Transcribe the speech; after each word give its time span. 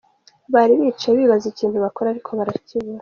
Baricaye 0.53 1.13
bibaza 1.19 1.45
ikintu 1.49 1.77
bakora 1.85 2.07
ariko 2.13 2.29
barakibura. 2.39 2.99